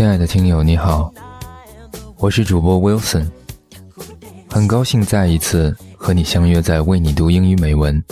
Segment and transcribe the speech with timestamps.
[0.00, 1.12] 亲爱的听友，你好，
[2.16, 3.28] 我是主播 Wilson，
[4.48, 8.02] 很高兴再一次和你相约在为你读英语美文。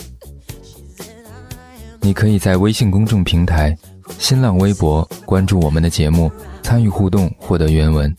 [2.03, 3.75] 你可以在微信公众平台、
[4.19, 6.31] 新浪微博关注我们的节目，
[6.63, 8.15] 参与互动，获得原文。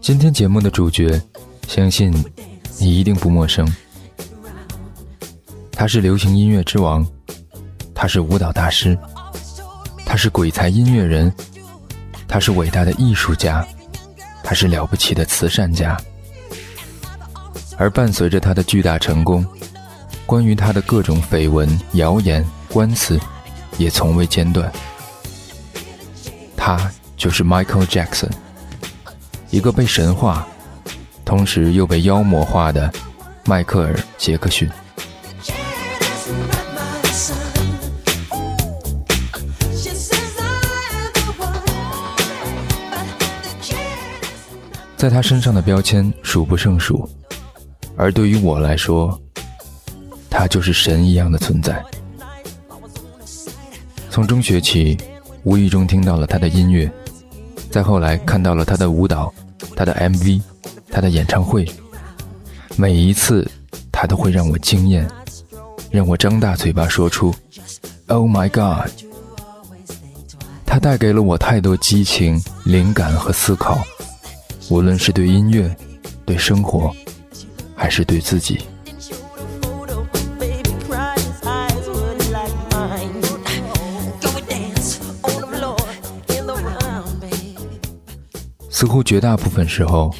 [0.00, 1.20] 今天节目的主角，
[1.66, 2.14] 相信
[2.80, 3.70] 你一定不陌生。
[5.70, 7.06] 他是流行音乐之王，
[7.94, 8.98] 他是舞蹈大师，
[10.06, 11.32] 他是鬼才音乐人，
[12.26, 13.66] 他是伟大的艺术家，
[14.42, 15.96] 他是了不起的慈善家。
[17.76, 19.46] 而伴随着他的巨大成功，
[20.26, 23.20] 关于他的各种绯闻、谣言、官司，
[23.78, 24.70] 也从未间断。
[26.56, 28.30] 他就是 Michael Jackson。
[29.50, 30.46] 一个被神话，
[31.30, 32.92] 同时又被妖魔化的
[33.44, 34.68] 迈克尔·杰克逊。
[44.96, 47.08] 在他身上的标签数不胜数，
[47.96, 49.16] 而对于我来说，
[50.28, 51.80] 他就是神一样的存在。
[54.10, 54.98] 从中学起，
[55.44, 56.90] 无意中听到了他的音乐。
[57.70, 59.32] 再后来看到了他的舞蹈，
[59.76, 60.42] 他的 MV，
[60.90, 61.66] 他的演唱会，
[62.76, 63.48] 每一次
[63.92, 65.08] 他都会让我惊艳，
[65.90, 67.34] 让我张大嘴巴说出
[68.08, 68.90] “Oh my God”。
[70.66, 73.82] 他带给了我太多激情、灵感和思考，
[74.68, 75.74] 无论是对音乐、
[76.24, 76.94] 对生活，
[77.74, 78.60] 还是对自己。
[88.68, 90.10] 似乎绝大部分时候，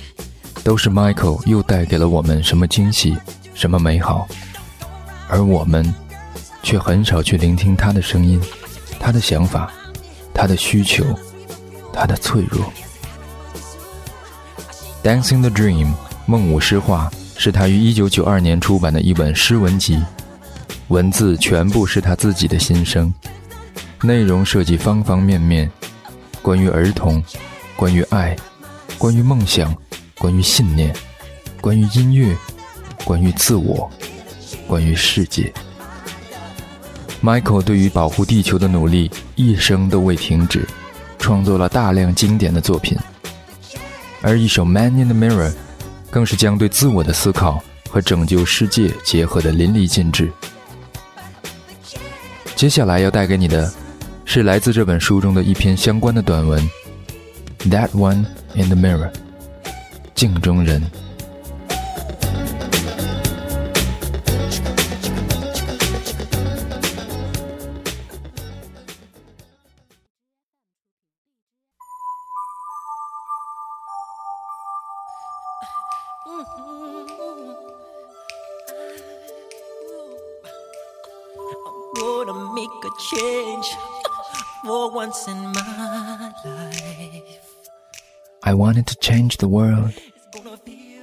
[0.71, 3.19] 都是 Michael 又带给了我们什么惊喜，
[3.55, 4.29] 什么美好，
[5.27, 5.93] 而我们
[6.63, 8.41] 却很少去聆听他的声音，
[9.01, 9.73] 他的想法，
[10.33, 11.05] 他的需求，
[11.93, 12.73] 他的脆弱。
[15.03, 15.93] Dancing the Dream
[16.25, 20.01] 梦舞诗画是他于1992年出版的一本诗文集，
[20.87, 23.13] 文字全部是他自己的心声，
[24.03, 25.69] 内容涉及方方面面，
[26.41, 27.21] 关于儿童，
[27.75, 28.37] 关于爱。
[28.99, 29.75] 关于梦想，
[30.21, 30.95] 关于信念，
[31.63, 32.37] 关于音乐，
[33.07, 33.91] 关于自我，
[34.67, 35.51] 关于世界。
[37.23, 40.69] Michael 对于保护地球的努力一生都未停止，
[41.19, 42.99] 创作了大量经典的作品。
[44.21, 45.49] 而一首《Man in the Mirror》
[46.11, 50.31] 更是将对自我的思考和拯救世界结合的淋漓尽致。
[52.55, 53.73] 接下来要带给你的，
[54.27, 56.63] 是来自这本书中的一篇相关的短文。
[57.71, 58.27] That one.
[58.55, 59.13] in the mirror，
[60.20, 60.82] 镜中人。
[81.96, 83.68] Gonna make a change
[84.64, 87.46] for once in my life.
[88.44, 89.94] I wanted to change the world.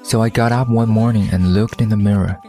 [0.08, 2.40] So I got up one morning and looked in the mirror.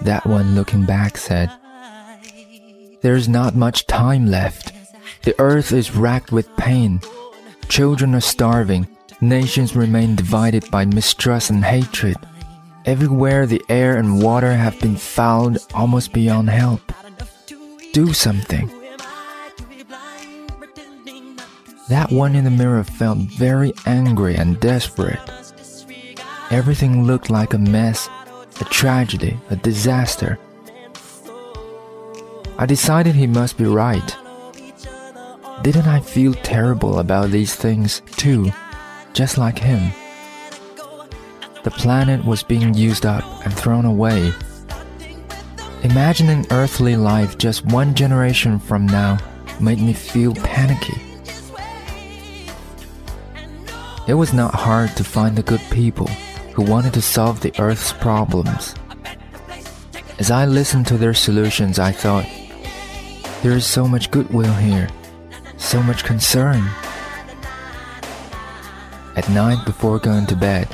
[0.00, 1.50] That one looking back said,
[3.02, 4.72] There's not much time left.
[5.24, 7.02] The earth is racked with pain.
[7.68, 8.88] Children are starving.
[9.20, 12.16] Nations remain divided by mistrust and hatred.
[12.86, 16.80] Everywhere the air and water have been fouled almost beyond help.
[17.92, 18.70] Do something.
[21.90, 25.20] That one in the mirror felt very angry and desperate.
[26.50, 28.08] Everything looked like a mess,
[28.60, 30.38] a tragedy, a disaster.
[32.58, 34.16] I decided he must be right.
[35.62, 38.52] Didn't I feel terrible about these things too,
[39.14, 39.90] just like him?
[41.64, 44.32] The planet was being used up and thrown away.
[45.82, 49.18] Imagining earthly life just one generation from now
[49.60, 51.00] made me feel panicky.
[54.06, 56.10] It was not hard to find the good people
[56.54, 58.74] who wanted to solve the Earth's problems.
[60.18, 62.26] As I listened to their solutions, I thought,
[63.42, 64.88] there is so much goodwill here,
[65.56, 66.62] so much concern.
[69.16, 70.68] At night before going to bed,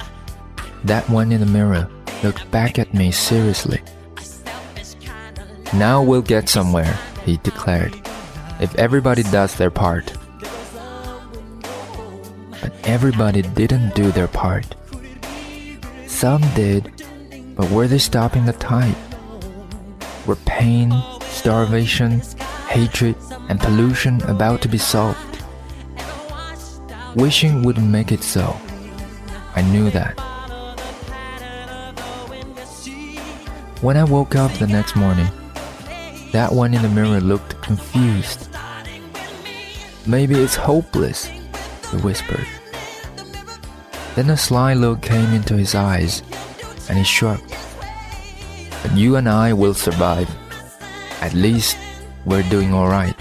[0.85, 1.89] that one in the mirror
[2.23, 3.81] looked back at me seriously.
[5.73, 7.95] Now we'll get somewhere, he declared,
[8.61, 10.13] if everybody does their part.
[12.61, 14.75] But everybody didn't do their part.
[16.21, 16.93] Some did,
[17.57, 18.95] But were they stopping the tide?
[20.27, 22.21] Were pain, starvation,
[22.69, 23.17] hatred,
[23.49, 25.43] and pollution about to be solved?
[27.17, 28.55] Wishing wouldn't make it so.
[29.57, 30.13] I knew that.
[33.81, 35.31] When I woke up the next morning,
[36.33, 38.51] that one in the mirror looked confused.
[40.07, 42.47] Maybe it's hopeless, he whispered.
[44.15, 46.23] Then a sly look came into his eyes,
[46.89, 47.55] and he shrugged.
[48.83, 50.29] But you and I will survive.
[51.21, 51.77] At least
[52.25, 53.15] we're doing alright.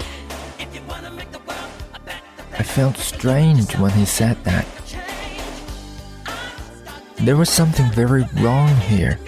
[2.58, 4.66] I felt strange when he said that.
[7.18, 9.18] There was something very wrong here.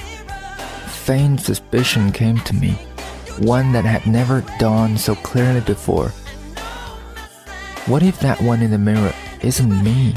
[0.88, 2.72] Faint suspicion came to me,
[3.38, 6.08] one that had never dawned so clearly before.
[7.86, 9.12] What if that one in the mirror
[9.42, 10.14] isn't me?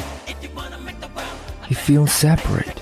[1.67, 2.79] He feels separate.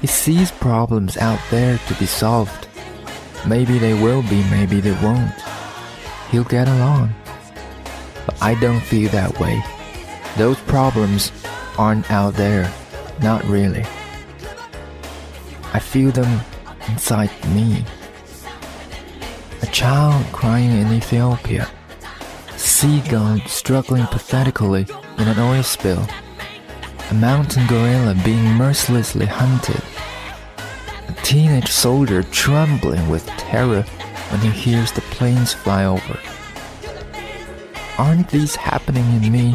[0.00, 2.68] He sees problems out there to be solved.
[3.46, 5.32] Maybe they will be, maybe they won't.
[6.30, 7.14] He'll get along.
[8.26, 9.62] But I don't feel that way.
[10.36, 11.32] Those problems
[11.78, 12.70] aren't out there.
[13.22, 13.84] Not really.
[15.72, 16.40] I feel them
[16.88, 17.84] inside me.
[19.62, 21.68] A child crying in Ethiopia.
[22.56, 24.86] Seagull struggling pathetically
[25.18, 26.06] in an oil spill.
[27.08, 29.80] A mountain gorilla being mercilessly hunted.
[31.08, 33.82] A teenage soldier trembling with terror
[34.30, 36.18] when he hears the planes fly over.
[37.96, 39.52] Aren't these happening in me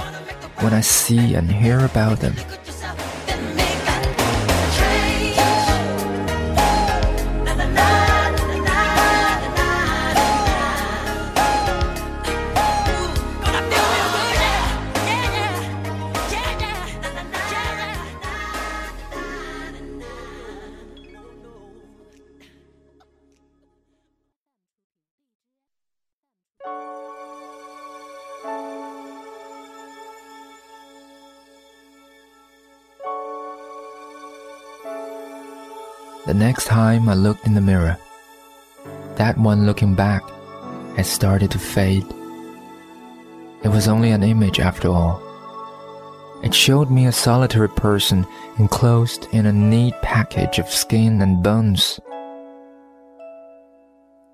[0.61, 2.35] when I see and hear about them?
[36.27, 37.97] The next time I looked in the mirror,
[39.15, 40.21] that one looking back
[40.95, 42.05] had started to fade.
[43.63, 45.19] It was only an image after all.
[46.43, 48.27] It showed me a solitary person
[48.59, 51.99] enclosed in a neat package of skin and bones.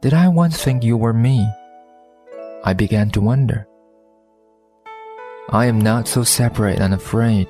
[0.02, 1.48] Did I once think you were me?
[2.66, 3.66] I began to wonder.
[5.52, 7.48] I am not so separate and afraid.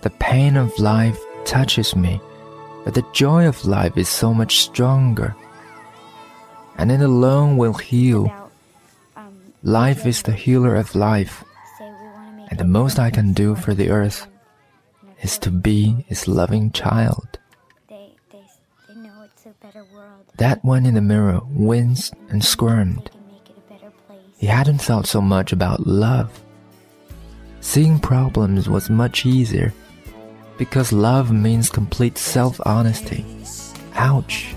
[0.00, 2.18] The pain of life touches me
[2.84, 5.34] but the joy of life is so much stronger.
[6.76, 8.30] And it alone will heal.
[9.62, 11.42] Life is the healer of life.
[12.50, 14.26] And the most I can do for the earth
[15.22, 17.38] is to be its loving child.
[20.36, 23.10] That one in the mirror winced and squirmed.
[24.36, 26.42] He hadn't thought so much about love.
[27.60, 29.72] Seeing problems was much easier
[30.56, 33.24] because love means complete self honesty.
[33.94, 34.54] Ouch.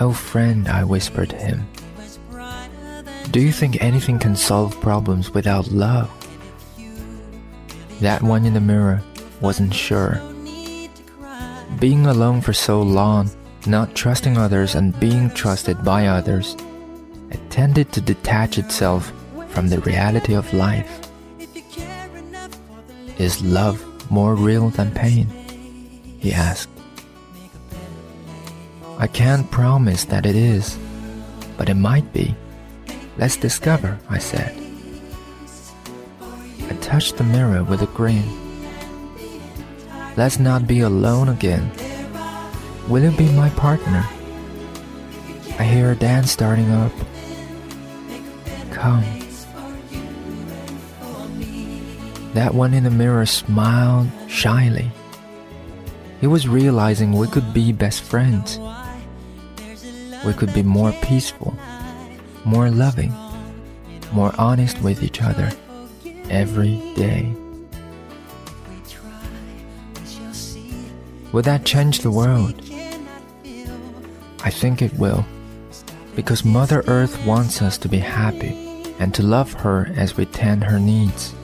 [0.00, 1.68] Oh, friend, I whispered to him.
[3.30, 6.10] Do you think anything can solve problems without love?
[8.00, 9.02] That one in the mirror
[9.40, 10.20] wasn't sure.
[11.78, 13.30] Being alone for so long,
[13.66, 16.56] not trusting others and being trusted by others,
[17.30, 19.12] it tended to detach itself
[19.48, 21.01] from the reality of life.
[23.18, 25.26] Is love more real than pain?
[26.18, 26.70] He asked.
[28.98, 30.78] I can't promise that it is,
[31.56, 32.34] but it might be.
[33.18, 34.56] Let's discover, I said.
[36.68, 38.24] I touched the mirror with a grin.
[40.16, 41.70] Let's not be alone again.
[42.88, 44.04] Will you be my partner?
[45.58, 46.92] I hear a dance starting up.
[48.70, 49.21] Come.
[52.34, 54.90] That one in the mirror smiled shyly.
[56.20, 58.58] He was realizing we could be best friends.
[60.24, 61.54] We could be more peaceful,
[62.44, 63.12] more loving,
[64.12, 65.50] more honest with each other
[66.30, 67.34] every day.
[71.32, 72.54] Will that change the world?
[74.44, 75.24] I think it will,
[76.14, 80.64] because Mother Earth wants us to be happy and to love her as we tend
[80.64, 81.34] her needs.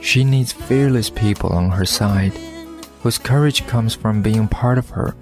[0.00, 2.32] She needs fearless people on her side,
[3.02, 5.14] whose courage comes from being part of her,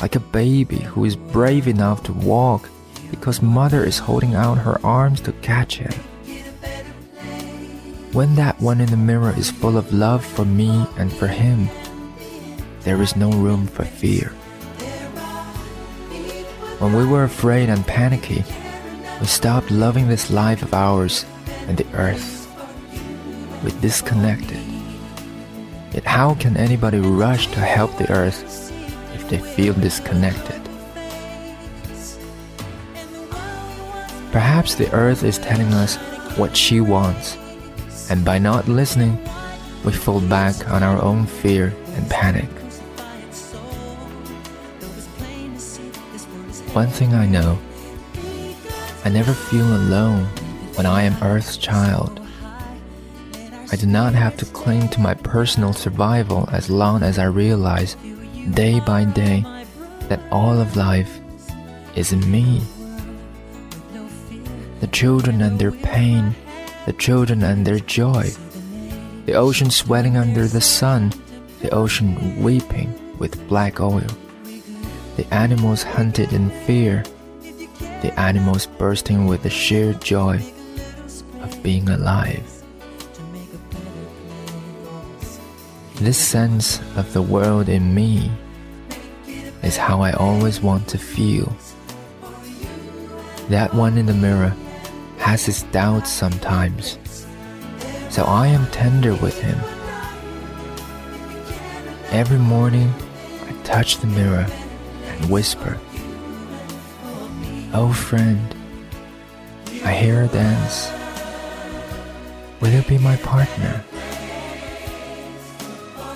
[0.00, 2.68] like a baby who is brave enough to walk
[3.10, 5.92] because mother is holding out her arms to catch him.
[8.12, 11.68] When that one in the mirror is full of love for me and for him,
[12.80, 14.28] there is no room for fear.
[16.78, 18.44] When we were afraid and panicky,
[19.20, 21.24] we stopped loving this life of ours
[21.66, 22.37] and the earth.
[23.62, 24.60] We disconnected.
[25.92, 28.70] Yet, how can anybody rush to help the earth
[29.14, 30.60] if they feel disconnected?
[34.30, 35.96] Perhaps the earth is telling us
[36.36, 37.36] what she wants,
[38.10, 39.18] and by not listening,
[39.84, 42.48] we fall back on our own fear and panic.
[46.74, 47.58] One thing I know
[49.04, 50.24] I never feel alone
[50.74, 52.20] when I am Earth's child.
[53.70, 57.96] I do not have to cling to my personal survival as long as I realize
[58.52, 59.44] day by day
[60.08, 61.20] that all of life
[61.94, 62.62] is in me.
[64.80, 66.34] The children and their pain,
[66.86, 68.30] the children and their joy,
[69.26, 71.12] the ocean sweating under the sun,
[71.60, 74.06] the ocean weeping with black oil,
[75.16, 77.04] the animals hunted in fear,
[78.00, 80.40] the animals bursting with the sheer joy
[81.42, 82.57] of being alive.
[86.00, 88.30] This sense of the world in me
[89.64, 91.52] is how I always want to feel.
[93.48, 94.54] That one in the mirror
[95.18, 96.98] has his doubts sometimes,
[98.10, 99.58] so I am tender with him.
[102.12, 102.94] Every morning,
[103.48, 104.46] I touch the mirror
[105.04, 105.80] and whisper,
[107.74, 108.54] Oh friend,
[109.84, 110.92] I hear a dance.
[112.60, 113.84] Will you be my partner?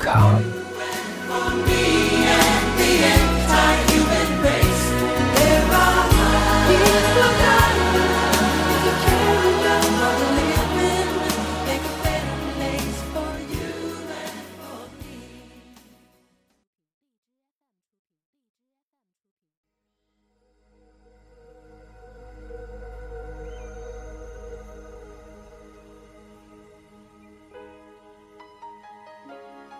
[0.02, 0.61] Come.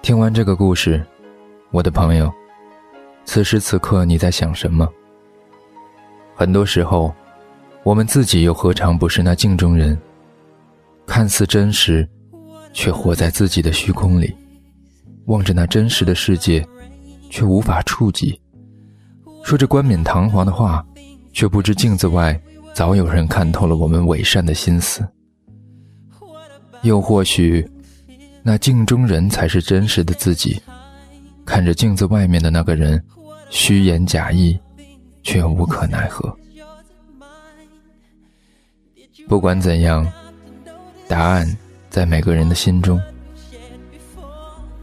[0.03, 1.01] 听完这个故事，
[1.71, 2.29] 我的朋友，
[3.25, 4.93] 此时此刻你在想什么？
[6.35, 7.15] 很多时候，
[7.85, 9.97] 我们自己又何尝不是那镜中人？
[11.07, 12.07] 看似真实，
[12.73, 14.35] 却活在自己的虚空里，
[15.27, 16.67] 望着那真实的世界，
[17.31, 18.41] 却无法触及。
[19.45, 20.85] 说着冠冕堂皇的话，
[21.33, 22.39] 却不知镜子外
[22.75, 25.07] 早有人看透了我们伪善的心思。
[26.83, 27.65] 又或许。
[28.43, 30.61] 那镜中人才是真实的自己，
[31.47, 33.03] 看着镜子外面的那个人，
[33.51, 34.59] 虚言假意，
[35.23, 36.37] 却无可奈何。
[39.29, 40.05] 不管怎样，
[41.07, 41.57] 答案
[41.89, 43.01] 在每个人的心中。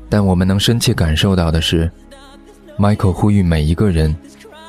[0.08, 1.92] 但我们能深切感受到的是
[2.78, 4.16] ，Michael 呼吁每一个人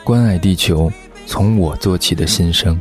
[0.03, 0.93] 关爱地球，
[1.27, 2.79] 从我做起的心声。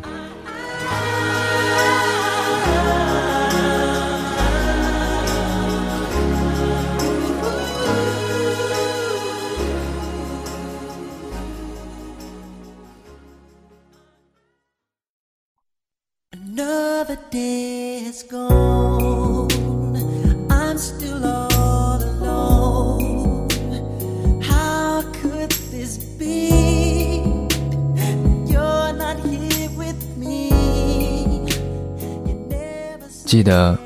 [33.30, 33.78] 记得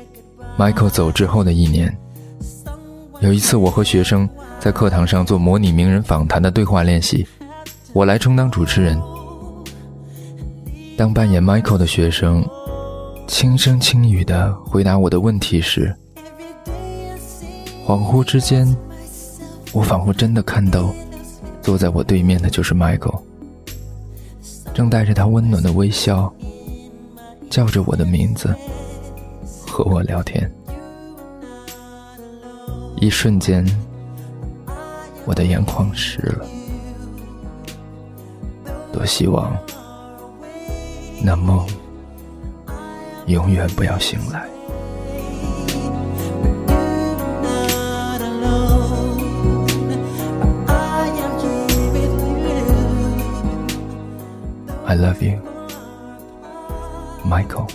[0.56, 1.94] Michael 走之后的一年，
[3.20, 4.26] 有一次我和学生
[4.58, 7.26] 在课堂上做模拟名人访谈的对话练习，
[7.92, 8.98] 我来充当主持人。
[10.96, 12.42] 当扮演 Michael 的学生
[13.26, 15.94] 轻声轻语的回答我的问题时，
[17.86, 18.74] 恍惚之间，
[19.72, 20.88] 我仿佛真的看到，
[21.60, 23.20] 坐在我对面的就是 Michael，
[24.72, 26.32] 正带着他温暖的微笑，
[27.50, 28.56] 叫着我的名字，
[29.74, 30.48] 和我聊天。
[32.94, 33.66] 一瞬间，
[35.24, 36.46] 我的眼眶湿了，
[38.92, 39.52] 多希望。
[41.24, 41.66] 那梦
[43.26, 44.48] 永远不要醒来。
[54.86, 55.40] I love you,
[57.28, 57.68] Michael.